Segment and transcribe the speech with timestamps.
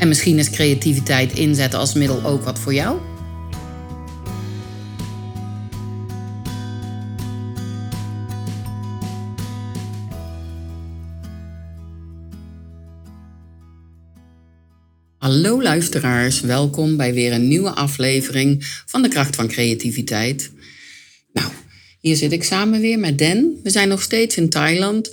[0.00, 2.98] En misschien is creativiteit inzetten als middel ook wat voor jou?
[15.18, 20.52] Hallo luisteraars, welkom bij weer een nieuwe aflevering van de Kracht van Creativiteit.
[21.32, 21.50] Nou,
[21.98, 23.60] hier zit ik samen weer met Den.
[23.62, 25.10] We zijn nog steeds in Thailand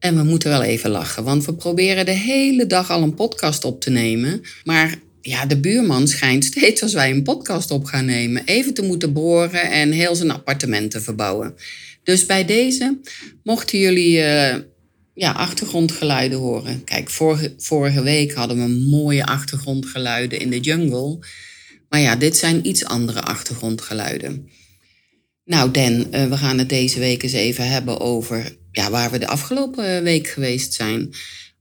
[0.00, 3.64] en we moeten wel even lachen, want we proberen de hele dag al een podcast
[3.64, 4.40] op te nemen.
[4.64, 8.82] Maar ja, de buurman schijnt steeds als wij een podcast op gaan nemen even te
[8.82, 11.54] moeten boren en heel zijn appartement te verbouwen.
[12.02, 13.00] Dus bij deze
[13.42, 14.54] mochten jullie uh,
[15.14, 16.84] ja, achtergrondgeluiden horen.
[16.84, 21.18] Kijk, vorige, vorige week hadden we mooie achtergrondgeluiden in de jungle.
[21.88, 24.48] Maar ja, dit zijn iets andere achtergrondgeluiden.
[25.50, 29.18] Nou, Den, uh, we gaan het deze week eens even hebben over ja, waar we
[29.18, 31.14] de afgelopen week geweest zijn.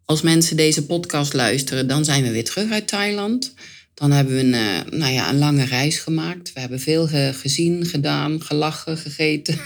[0.05, 3.53] Als mensen deze podcast luisteren, dan zijn we weer terug uit Thailand.
[3.93, 6.53] Dan hebben we een, uh, nou ja, een lange reis gemaakt.
[6.53, 9.59] We hebben veel ge gezien, gedaan, gelachen, gegeten.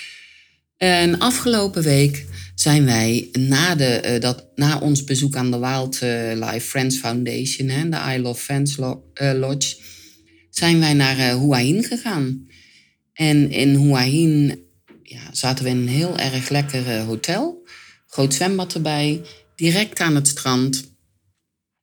[0.76, 6.98] en afgelopen week zijn wij na, de, dat, na ons bezoek aan de Wildlife Friends
[6.98, 8.76] Foundation, hè, de I Love Friends
[9.14, 9.76] Lodge,
[10.50, 12.48] zijn wij naar Hua Hin gegaan.
[13.20, 14.62] En in Hua Hin
[15.02, 17.66] ja, zaten we in een heel erg lekker hotel.
[18.06, 19.22] Groot zwembad erbij,
[19.56, 20.94] direct aan het strand.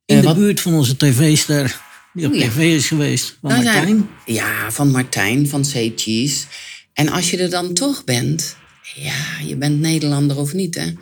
[0.04, 0.36] In uh, de wat...
[0.36, 1.80] buurt van onze tv-ster,
[2.12, 2.48] die op oh, ja.
[2.48, 3.86] tv is geweest, van Daar Martijn.
[3.86, 4.08] Zijn...
[4.26, 6.46] Ja, van Martijn, van Say Cheese.
[6.92, 8.56] En als je er dan toch bent,
[8.94, 10.92] ja, je bent Nederlander of niet, hè?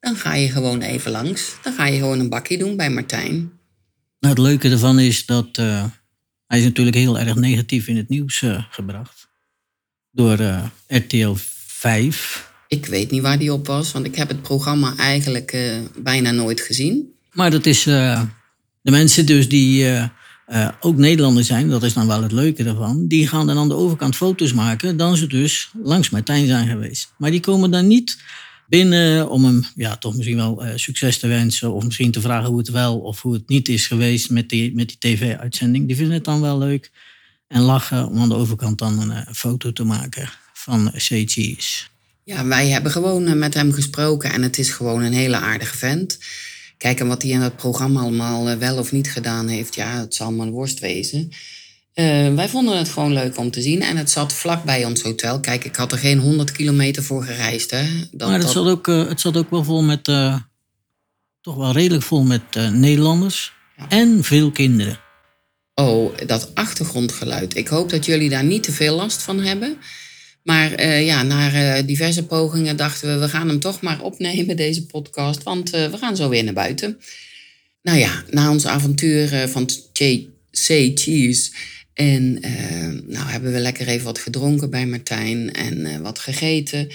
[0.00, 1.54] Dan ga je gewoon even langs.
[1.62, 3.36] Dan ga je gewoon een bakje doen bij Martijn.
[4.20, 5.84] Nou, het leuke ervan is dat uh,
[6.46, 9.34] hij is natuurlijk heel erg negatief in het nieuws uh, gebracht.
[10.16, 11.32] Door uh, RTL
[11.66, 12.50] 5.
[12.68, 16.30] Ik weet niet waar die op was, want ik heb het programma eigenlijk uh, bijna
[16.30, 17.12] nooit gezien.
[17.32, 18.22] Maar dat is uh,
[18.82, 19.86] de mensen dus die
[20.80, 23.06] ook Nederlanders zijn, dat is dan wel het leuke ervan.
[23.06, 27.12] Die gaan dan aan de overkant foto's maken, dan ze dus langs Martijn zijn geweest.
[27.18, 28.18] Maar die komen dan niet
[28.68, 31.72] binnen om hem ja, toch misschien wel succes te wensen.
[31.72, 34.74] Of misschien te vragen hoe het wel of hoe het niet is geweest met die,
[34.74, 35.86] met die tv-uitzending.
[35.86, 36.90] Die vinden het dan wel leuk.
[37.48, 41.90] En lachen om aan de overkant dan een foto te maken van CG's.
[42.24, 46.18] Ja, wij hebben gewoon met hem gesproken en het is gewoon een hele aardige vent.
[46.78, 50.14] Kijk, en wat hij in dat programma allemaal wel of niet gedaan heeft, ja, het
[50.14, 51.30] zal maar worst wezen.
[51.94, 55.02] Uh, wij vonden het gewoon leuk om te zien en het zat vlak bij ons
[55.02, 55.40] hotel.
[55.40, 57.70] Kijk, ik had er geen 100 kilometer voor gereisd.
[57.70, 57.84] Hè.
[58.10, 58.52] Dat, maar het, dat...
[58.52, 60.36] Zat ook, uh, het zat ook wel vol met, uh,
[61.40, 62.42] toch wel redelijk vol met
[62.72, 63.88] Nederlanders ja.
[63.88, 64.98] en veel kinderen.
[65.80, 67.56] Oh, dat achtergrondgeluid.
[67.56, 69.76] Ik hoop dat jullie daar niet te veel last van hebben.
[70.42, 74.56] Maar uh, ja, na uh, diverse pogingen dachten we, we gaan hem toch maar opnemen,
[74.56, 75.42] deze podcast.
[75.42, 77.00] Want uh, we gaan zo weer naar buiten.
[77.82, 79.70] Nou ja, na ons avontuur van
[80.50, 81.52] Say Cheese.
[81.94, 82.32] En
[83.06, 86.88] nou hebben we lekker even wat gedronken bij Martijn en wat gegeten.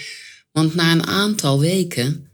[0.52, 2.31] Want na een aantal weken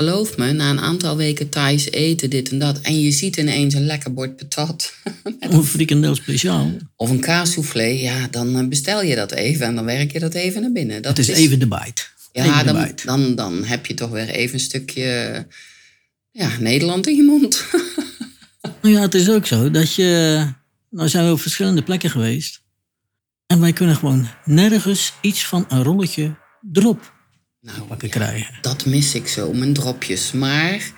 [0.00, 2.80] Geloof me, na een aantal weken Thais eten, dit en dat.
[2.80, 4.94] En je ziet ineens een lekker bord patat.
[5.48, 6.72] Of een frikandel speciaal.
[6.96, 7.82] Of een kaassoufflé.
[7.82, 11.02] Ja, dan bestel je dat even en dan werk je dat even naar binnen.
[11.02, 12.02] Dat het is, is, even de bite.
[12.32, 13.06] Ja, dan, bite.
[13.06, 15.46] Dan, dan heb je toch weer even een stukje
[16.30, 17.64] ja, Nederland in je mond.
[18.82, 20.44] nou ja, het is ook zo dat je...
[20.90, 22.62] Nou zijn we op verschillende plekken geweest.
[23.46, 26.36] En wij kunnen gewoon nergens iets van een rolletje
[26.72, 27.18] erop
[27.60, 28.54] nou, pakken krijgen.
[28.60, 30.32] Dat mis ik zo, mijn dropjes.
[30.32, 30.92] Maar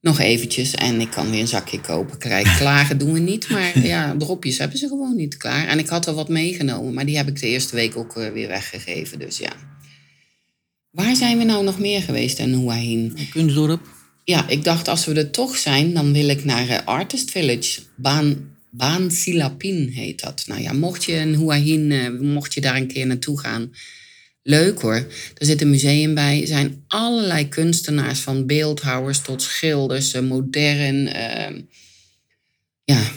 [0.00, 2.18] nog eventjes en ik kan weer een zakje kopen.
[2.18, 5.66] Krijg, klagen doen we niet, maar ja, dropjes hebben ze gewoon niet klaar.
[5.66, 8.32] En ik had er wat meegenomen, maar die heb ik de eerste week ook eh,
[8.32, 9.18] weer weggegeven.
[9.18, 9.52] Dus ja.
[10.90, 13.18] Waar zijn we nou nog meer geweest en hoe heen?
[13.30, 13.86] Kunstdorp.
[14.24, 17.80] Ja, ik dacht als we er toch zijn, dan wil ik naar uh, Artist Village.
[17.96, 20.44] Baan Baan Silapin heet dat.
[20.46, 23.72] Nou ja, mocht je een Hua Hin, eh, mocht je daar een keer naartoe gaan,
[24.48, 25.06] leuk hoor.
[25.34, 26.40] Er zit een museum bij.
[26.40, 31.06] Er zijn allerlei kunstenaars, van beeldhouwers tot schilders, eh, modern.
[31.06, 31.62] eh,
[32.84, 33.10] ja,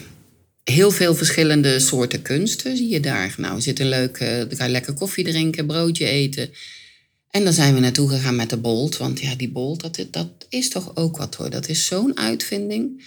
[0.64, 3.36] heel veel verschillende soorten kunsten zie je daar.
[3.38, 6.50] Nou, zit een leuke, dan kan je lekker koffie drinken, broodje eten.
[7.30, 8.98] En dan zijn we naartoe gegaan met de Bolt.
[8.98, 11.50] Want ja, die Bolt, dat, dat is toch ook wat hoor.
[11.50, 13.04] Dat is zo'n uitvinding.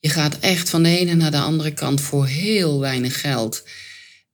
[0.00, 3.62] Je gaat echt van de ene naar de andere kant voor heel weinig geld.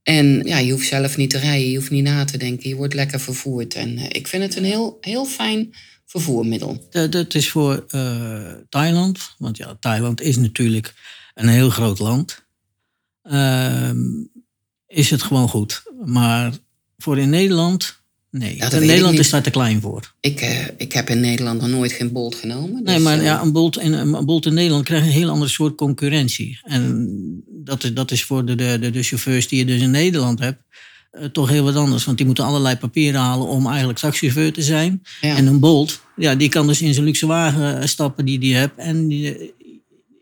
[0.03, 2.69] En ja, je hoeft zelf niet te rijden, je hoeft niet na te denken.
[2.69, 3.75] Je wordt lekker vervoerd.
[3.75, 5.75] En eh, ik vind het een heel, heel fijn
[6.07, 6.87] vervoermiddel.
[6.91, 10.95] Dat, dat is voor eh, Thailand, want ja, Thailand is natuurlijk
[11.35, 12.45] een heel groot land.
[13.23, 14.01] Ehm,
[14.87, 15.83] is het gewoon goed.
[16.05, 16.53] Maar
[16.99, 18.02] voor in Nederland,
[18.33, 18.59] nee.
[18.59, 20.13] dat in Nederland is daar te klein voor.
[20.21, 22.83] Ik, eh, ik heb in Nederland nog nooit geen Bolt genomen.
[22.83, 25.29] Nee, dus, maar eh, ja, een, bolt in, een bolt in Nederland krijgt een heel
[25.29, 26.61] ander soort concurrentie.
[26.63, 27.09] En
[27.65, 30.63] dat is, dat is voor de, de, de, chauffeurs die je dus in Nederland hebt,
[31.11, 32.05] eh, toch heel wat anders.
[32.05, 35.03] Want die moeten allerlei papieren halen om eigenlijk taxichauffeur te zijn.
[35.21, 35.37] ja.
[35.37, 38.55] En een bolt, ja, die kan dus in zijn luxe wagen eh, stappen die die
[38.55, 38.79] hebt.
[38.79, 39.55] En die,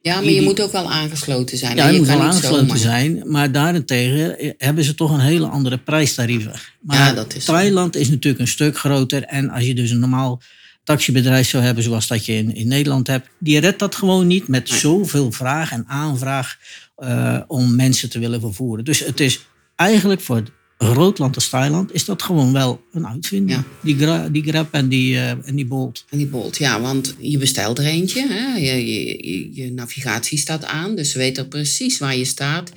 [0.02, 1.76] ja, maar je moet ook wel aangesloten zijn.
[1.76, 3.22] ja, je moet wel aangesloten zomaar- zijn.
[3.26, 6.52] Maar daarentegen eh, hebben ze toch een hele andere prijstarieven.
[6.80, 7.52] Maar Ja, dat is zo.
[7.52, 9.22] Thailand is natuurlijk een stuk groter.
[9.22, 10.42] En als je dus een normaal
[10.84, 13.28] taxibedrijf zou hebben zoals dat je in, in Nederland hebt.
[13.38, 14.78] Die redt dat gewoon niet met Nee.
[14.78, 16.56] zoveel vraag en aanvraag
[16.96, 18.84] eh, om mensen te willen vervoeren.
[18.84, 19.40] Dus het is
[19.76, 20.42] eigenlijk voor
[20.80, 23.58] een groot land als Thailand is dat gewoon wel een uitvinding.
[23.58, 23.64] Ja.
[23.82, 26.04] Die, gra, die Grab en die, eh, en die Bolt.
[26.08, 28.26] En die Bolt, ja, want je bestelt er eentje.
[28.28, 28.56] Hè?
[28.58, 32.72] Je, je, navigatie staat aan, dus ze weten precies waar je staat.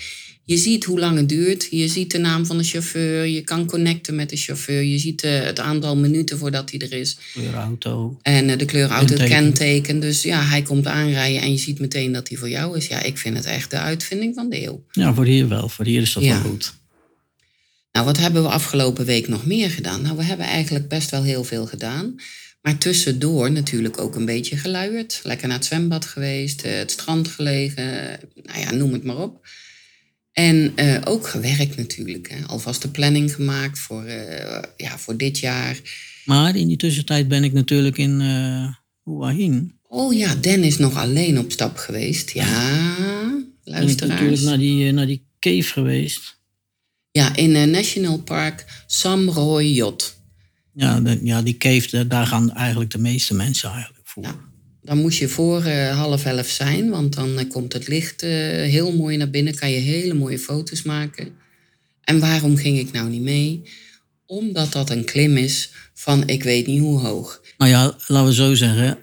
[0.45, 1.67] Je ziet hoe lang het duurt.
[1.71, 3.25] Je ziet de naam van de chauffeur.
[3.25, 4.81] Je kan connecten met de chauffeur.
[4.83, 7.17] Je ziet eh, het aantal minuten voordat hij er is.
[7.33, 8.17] Kleurauto.
[8.21, 9.43] En eh, de kleurauto, het Kenteken.
[9.43, 9.99] kenteken.
[9.99, 12.87] Dus ja, hij komt aanrijden en je ziet meteen dat hij voor jou is.
[12.87, 14.83] Ja, ik vind het echt de uitvinding van de eeuw.
[14.91, 15.69] Ja, voor hier wel.
[15.69, 16.41] Voor hier is dat Ja.
[16.41, 16.73] wel goed.
[17.93, 20.01] Nou, wat hebben we afgelopen week nog meer gedaan?
[20.01, 22.15] Nou, we hebben eigenlijk best wel heel veel gedaan.
[22.61, 25.19] Maar tussendoor natuurlijk ook een beetje geluierd.
[25.23, 29.47] Lekker naar het zwembad geweest, eh, het strand gelegen, nou ja, noem het maar op.
[30.31, 32.29] En eh, ook gewerkt natuurlijk.
[32.29, 32.45] Hè.
[32.47, 35.79] Alvast de planning gemaakt voor, eh, ja, voor dit jaar.
[36.25, 38.19] Maar in die tussentijd ben ik natuurlijk in
[39.35, 39.79] Hin.
[39.87, 42.31] Oh ja, Den is nog alleen op stap geweest.
[42.31, 44.11] Ja, Ben ik luisteraars.
[44.11, 46.41] natuurlijk naar die, naar die cave geweest.
[47.13, 50.17] Ja, in eh, National Park Samroy Jot.
[50.73, 54.23] Ja, de- ja die cave, daar- gaan eigenlijk de meeste mensen eigenlijk voor.
[54.23, 54.35] Ja.
[54.81, 58.29] Dan moest je voor eh, half elf zijn, want dan eh, komt het licht eh,
[58.69, 59.55] heel mooi naar binnen.
[59.55, 61.31] Kan je hele mooie foto's maken.
[62.03, 63.61] En waarom ging ik nou niet mee?
[64.25, 67.41] Omdat dat een klim is van ik weet niet hoe hoog.
[67.57, 68.97] Nou ja, laten we zo zeggen.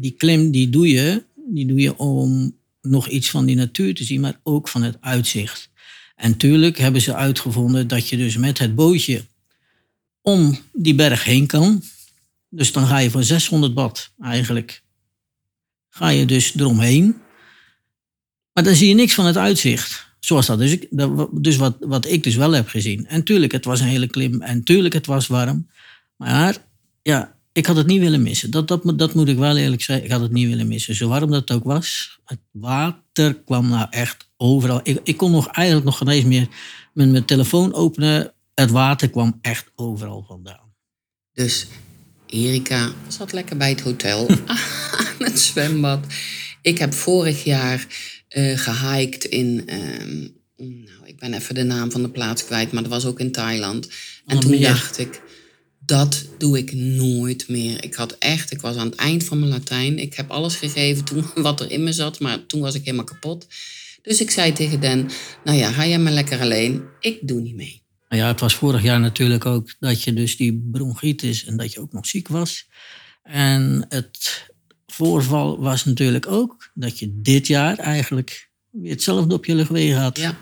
[0.00, 4.04] die klim die doe, je, die doe je om nog iets van die natuur te
[4.04, 5.70] zien, maar ook van het uitzicht.
[6.18, 9.24] En tuurlijk hebben ze uitgevonden dat je dus met het bootje
[10.20, 11.82] om die berg heen kan.
[12.48, 14.82] Dus dan ga je voor 600 watt eigenlijk.
[15.88, 17.16] Ga je dus eromheen.
[18.52, 20.06] Maar dan zie je niks van het uitzicht.
[20.18, 20.58] Zoals dat.
[20.58, 20.86] Dus, ik,
[21.32, 23.06] dus wat, wat ik dus wel heb gezien.
[23.06, 24.42] En tuurlijk, het was een hele klim.
[24.42, 25.70] En tuurlijk, het was warm.
[26.16, 26.56] Maar
[27.02, 28.50] ja, ik had het niet willen missen.
[28.50, 30.04] Dat, dat, moet- dat moet ik wel eerlijk zeggen.
[30.04, 30.94] Ik had het niet willen missen.
[30.94, 32.18] Zo warm dat het ook was.
[32.24, 34.80] Het water kwam nou echt overal.
[34.82, 36.48] Ik, ik kon nog eigenlijk nog geen eens meer
[36.94, 38.32] met mijn telefoon openen.
[38.54, 40.72] Het water kwam echt overal vandaan.
[41.32, 41.66] Dus
[42.26, 44.28] Erika zat lekker bij het hotel
[44.96, 46.06] aan het zwembad.
[46.62, 47.86] Ik heb vorig jaar
[48.28, 49.62] eh gehiked in.
[49.66, 50.18] ehm,
[50.56, 53.32] nou, ik ben even de naam van de plaats kwijt, maar dat was ook in
[53.32, 53.88] Thailand.
[54.26, 55.22] En toen dacht ik,
[55.88, 57.84] dat doe ik nooit meer.
[57.84, 59.98] Ik had echt, ik was aan het eind van mijn Latijn.
[59.98, 63.04] Ik heb alles gegeven toen wat er in me zat, maar toen was ik helemaal
[63.04, 63.46] kapot.
[64.02, 65.08] Dus ik zei tegen Den,
[65.44, 66.82] nou ja, ga jij maar lekker alleen.
[67.00, 67.82] Ik doe niet mee.
[68.08, 71.80] Ja, het was vorig jaar natuurlijk ook dat je dus die bronchitis en dat je
[71.80, 72.68] ook nog ziek was.
[73.22, 74.46] En het
[74.86, 80.18] voorval was natuurlijk ook dat je dit jaar eigenlijk weer hetzelfde op je luchtwegen had.
[80.18, 80.36] Ja.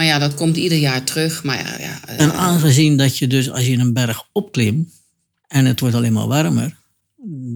[0.00, 1.42] Maar ja, dat komt ieder jaar terug.
[1.44, 4.88] Maar ja, ja eh, En aangezien dat je dus als je een berg opklimt
[5.48, 6.76] en het wordt alleen maar warmer,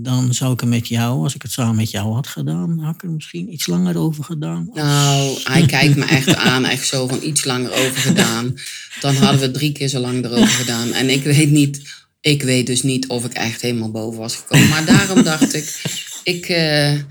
[0.03, 2.95] dan zou ik er met jou, als ik het samen met jou had gedaan, had
[2.95, 4.71] ik er misschien iets langer over gedaan.
[4.75, 8.55] Nou, hij kijkt me echt aan, echt zo van iets langer over gedaan.
[9.01, 10.93] Dan hadden we drie keer zo lang erover gedaan.
[10.93, 11.81] En ik weet niet,
[12.21, 14.69] ik weet dus niet of ik echt helemaal boven was gekomen.
[14.69, 15.81] Maar daarom dacht ik,
[16.23, 17.03] ik eh, eh,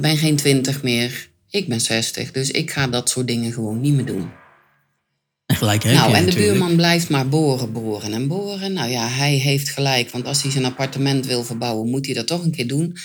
[0.00, 1.28] ben geen twintig meer.
[1.50, 4.38] Ik ben 60, dus ik ga dat soort dingen gewoon niet meer doen.
[5.60, 8.72] Gelijk nou, en de buurman blijft maar boren, boren en boren.
[8.72, 12.26] Nou ja, hij heeft gelijk, want als hij zijn appartement wil verbouwen, moet hij dat
[12.26, 12.96] toch een keer doen.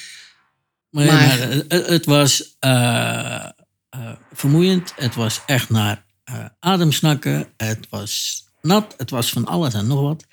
[0.90, 2.56] Maar, Maar- maar het, het was.
[2.60, 3.46] eh,
[3.90, 4.94] eh, vermoeiend.
[4.96, 7.48] Het was echt naar uh, ademsnakken.
[7.58, 8.94] Het was nat.
[8.98, 10.26] Het was van alles en nog wat.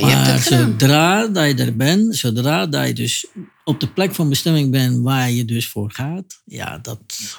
[0.00, 3.26] Maar, zodra dat je er bent, zodra dat je dus
[3.64, 6.98] op de plek van bestemming bent waar je dus voor gaat, ja, dat,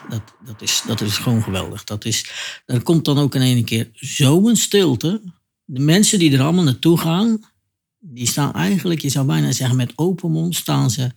[0.09, 1.83] dat, dat, is, dat is gewoon geweldig.
[1.83, 2.29] Dat is,
[2.65, 5.21] er komt dan ook in één keer zo'n stilte.
[5.65, 7.39] De mensen die er allemaal naartoe gaan,
[7.99, 11.11] die staan eigenlijk, je zou bijna zeggen, met open mond staan ze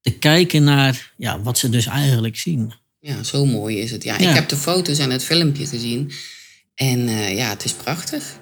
[0.00, 2.72] te kijken naar ja, wat ze dus eigenlijk zien.
[3.00, 4.04] Ja, zo mooi is het.
[4.04, 6.12] Ja, ik heb de foto's en het filmpje gezien.
[6.74, 8.38] En uh, ja, het is prachtig.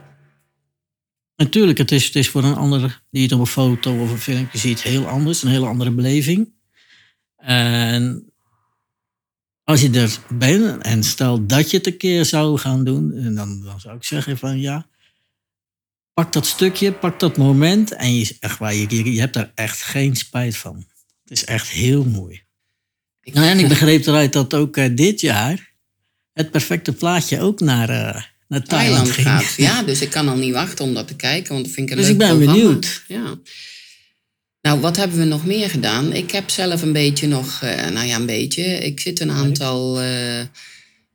[1.36, 4.18] Natuurlijk, het is, het is voor een ander die het op een foto of een
[4.18, 5.42] filmpje ziet heel anders.
[5.42, 6.52] Een hele andere beleving.
[7.36, 8.32] En
[9.64, 13.62] als je er bent en stel dat je het een keer zou gaan doen, dan,
[13.62, 14.86] dan zou ik zeggen van ja,
[16.12, 19.82] pak dat stukje, pak dat moment en je, echt waar, je, je hebt daar echt
[19.82, 20.76] geen spijt van.
[21.22, 22.44] Het is echt heel mooi.
[23.22, 25.72] Nou, en ik begreep eruit dat ook uh, dit jaar
[26.32, 29.26] het perfecte plaatje ook naar, uh, naar Thailand, ging.
[29.26, 29.54] gaat.
[29.56, 31.96] Ja, dus ik kan al niet wachten om dat te kijken, want dat vind ik
[31.96, 33.02] een Dus ik ben benieuwd.
[33.08, 33.38] Ja.
[34.60, 36.12] Nou, wat hebben we nog meer gedaan?
[36.12, 38.62] Ik heb zelf een beetje nog, uh, nou ja, een beetje.
[38.62, 40.02] Ik zit een aantal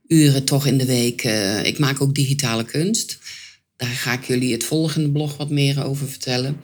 [0.08, 1.24] uren toch in de week.
[1.64, 3.20] ik maak ook digitale kunst.
[3.76, 6.62] Daar ga ik jullie het volgende blog wat meer over vertellen.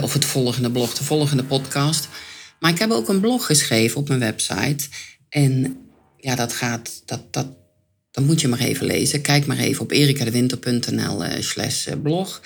[0.00, 2.08] of het volgende blog, de volgende podcast.
[2.60, 4.86] Maar ik heb ook een blog geschreven op mijn website.
[5.28, 5.76] En
[6.16, 7.46] ja, dat gaat, dat, dat,
[8.10, 9.20] dat moet je maar even lezen.
[9.20, 12.40] Kijk maar even op erikadewinter.nl uh, slash eh, blog.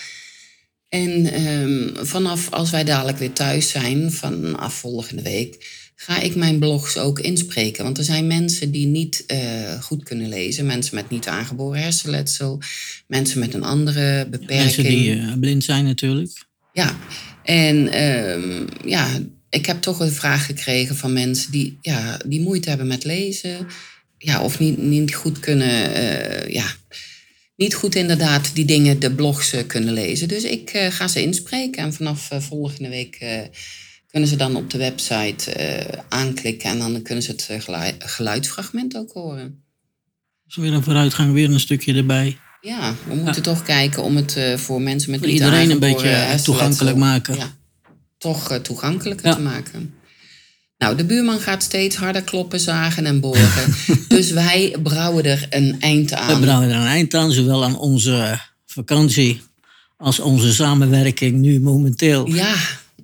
[0.88, 6.58] En um, vanaf als wij dadelijk weer thuis zijn, vanaf volgende week, ga ik mijn
[6.58, 7.84] blogs ook inspreken.
[7.84, 10.66] Want er zijn mensen die niet uh, goed kunnen lezen.
[10.66, 12.60] Mensen met niet aangeboren hersenletsel.
[13.06, 14.62] Mensen met een andere beperking.
[14.62, 16.44] Mensen die uh, blind zijn natuurlijk.
[16.72, 16.96] Ja,
[17.44, 22.68] en um, ja, ik heb toch een vraag gekregen van mensen die, ja, die moeite
[22.68, 23.66] hebben met lezen.
[24.24, 26.66] Ja, of niet, niet goed kunnen, uh, ja,
[27.56, 30.28] niet goed inderdaad die dingen, de blogs uh, kunnen lezen.
[30.28, 33.18] Dus ik uh, ga ze inspreken en vanaf volgende week
[34.06, 35.54] kunnen ze dan op de website
[36.08, 39.64] aanklikken en dan kunnen ze het geluid, geluidsfragment ook horen.
[40.44, 42.38] Dus weer een vooruitgang, weer een stukje erbij.
[42.60, 46.96] Ja, we moeten toch kijken om het voor mensen met voor iedereen een beetje toegankelijk
[46.96, 47.36] maken.
[47.36, 47.60] Ja
[48.22, 49.94] toch toegankelijker te maken.
[50.82, 53.74] Nou, de buurman gaat steeds harder kloppen, zagen en boren.
[54.08, 56.34] dus wij brouwen er een eind aan.
[56.34, 59.40] We brouwen er een eind aan, zowel aan onze vakantie
[59.96, 62.26] als onze samenwerking nu momenteel.
[62.26, 62.54] Ja,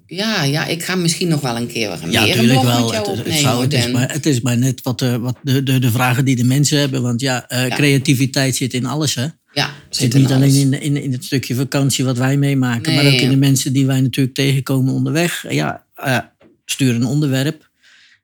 [0.07, 2.93] ja, ja, ik ga misschien nog wel een keer weer ja, meer een wel.
[2.93, 5.79] Het, het, zou, het, is maar, het is maar net wat, uh, wat de, de,
[5.79, 7.03] de vragen die de mensen hebben.
[7.03, 9.27] Want ja, uh, ja, creativiteit zit in alles, hè?
[9.53, 13.21] Ja, zit, niet alleen in, in, in het stukje vakantie wat wij meemaken, maar ook
[13.21, 15.45] in de mensen die wij natuurlijk tegenkomen onderweg.
[15.49, 16.19] Ja, uh,
[16.65, 17.68] sturen een onderwerp.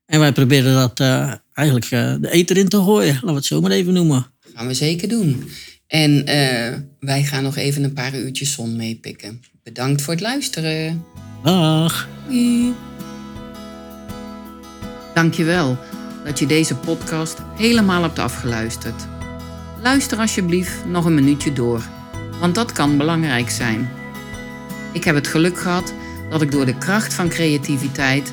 [0.06, 3.44] En wij proberen dat uh, eigenlijk uh, de eter in te gooien, laten we het
[3.44, 4.26] zo maar even noemen.
[4.54, 5.50] Gaan we zeker doen.
[5.86, 6.24] En
[7.00, 9.42] wij gaan nog even een paar uurtjes zon meepikken.
[9.62, 11.04] Bedankt voor het luisteren.
[11.42, 12.08] Dag.
[12.28, 12.74] Doei.
[15.14, 15.78] Dankjewel
[16.24, 19.06] dat je deze podcast helemaal hebt afgeluisterd.
[19.82, 21.88] Luister alsjeblieft nog een minuutje door,
[22.40, 23.90] want dat kan belangrijk zijn.
[24.92, 25.92] Ik heb het geluk gehad
[26.30, 28.32] dat ik door de kracht van creativiteit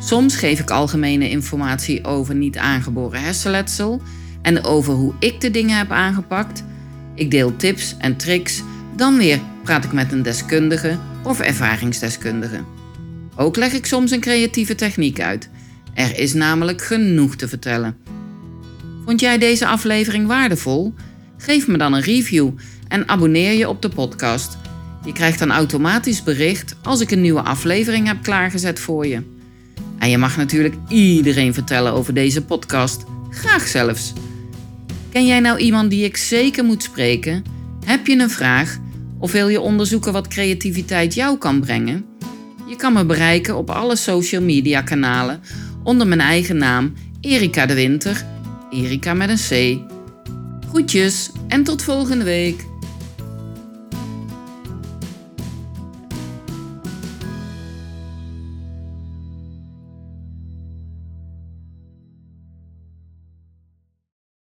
[0.00, 4.02] Soms geef ik algemene informatie over niet aangeboren hersenletsel
[4.42, 6.64] en over hoe ik de dingen heb aangepakt.
[7.14, 8.62] Ik deel tips en tricks.
[8.96, 12.64] Dan weer praat ik met een deskundige of ervaringsdeskundige.
[13.36, 15.48] Ook leg ik soms een creatieve techniek uit.
[15.94, 17.96] Er is namelijk genoeg te vertellen.
[19.04, 20.94] Vond jij deze aflevering waardevol?
[21.36, 22.50] Geef me dan een review
[22.88, 24.58] en abonneer je op de podcast.
[25.04, 29.37] Je krijgt dan automatisch bericht als ik een nieuwe aflevering heb klaargezet voor je.
[29.98, 34.12] En je mag natuurlijk iedereen vertellen over deze podcast, graag zelfs.
[35.10, 37.44] Ken jij nou iemand die ik zeker moet spreken?
[37.84, 38.78] Heb je een vraag
[39.18, 42.04] of wil je onderzoeken wat creativiteit jou kan brengen?
[42.68, 45.40] Je kan me bereiken op alle social media kanalen
[45.82, 48.24] onder mijn eigen naam Erika de Winter,
[48.70, 49.80] Erika met een C.
[50.68, 52.67] Groetjes en tot volgende week.